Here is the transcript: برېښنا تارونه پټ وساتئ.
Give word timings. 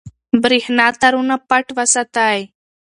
برېښنا 0.43 0.87
تارونه 1.01 1.35
پټ 1.49 1.65
وساتئ. 1.77 2.39